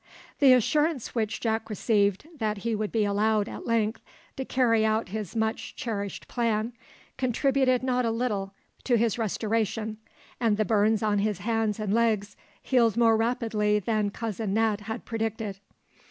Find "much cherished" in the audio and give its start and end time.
5.35-6.27